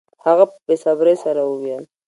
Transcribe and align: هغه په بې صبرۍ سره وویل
هغه 0.25 0.45
په 0.51 0.57
بې 0.65 0.75
صبرۍ 0.83 1.15
سره 1.23 1.41
وویل 1.45 1.83